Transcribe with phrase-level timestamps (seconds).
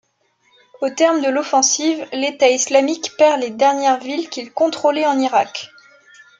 [0.81, 5.69] Au terme de l'offensive, l'État islamique perd les dernières villes qu'il contrôlait en Irak.